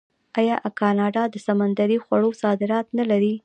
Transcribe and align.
آیا 0.39 0.55
کاناډا 0.79 1.23
د 1.29 1.35
سمندري 1.47 1.97
خوړو 2.03 2.29
صادرات 2.43 2.85
نلري؟ 2.99 3.33